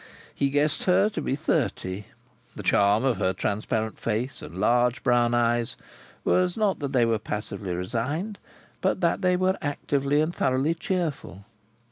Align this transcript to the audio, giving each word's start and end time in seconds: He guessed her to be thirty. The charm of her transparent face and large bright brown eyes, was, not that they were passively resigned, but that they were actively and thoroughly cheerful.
He 0.33 0.49
guessed 0.49 0.85
her 0.85 1.09
to 1.09 1.21
be 1.21 1.35
thirty. 1.35 2.07
The 2.55 2.63
charm 2.63 3.05
of 3.05 3.17
her 3.17 3.33
transparent 3.33 3.99
face 3.99 4.41
and 4.41 4.55
large 4.57 5.03
bright 5.03 5.03
brown 5.27 5.33
eyes, 5.35 5.75
was, 6.23 6.57
not 6.57 6.79
that 6.79 6.91
they 6.91 7.05
were 7.05 7.19
passively 7.19 7.75
resigned, 7.75 8.39
but 8.81 9.01
that 9.01 9.21
they 9.21 9.35
were 9.37 9.59
actively 9.61 10.19
and 10.19 10.33
thoroughly 10.33 10.73
cheerful. 10.73 11.45